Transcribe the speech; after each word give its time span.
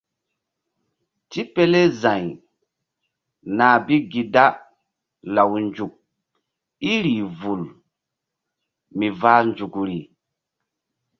Tipele 1.29 1.81
za̧y 2.01 2.25
nah 3.57 3.75
bi 3.85 3.95
gi 4.11 4.23
da 4.33 4.45
law 5.35 5.51
nzuk 5.65 5.93
í 6.91 6.93
rih 7.03 7.25
vul 7.39 7.63
mi 8.97 9.07
vah 9.19 9.41
nzukri. 9.49 9.99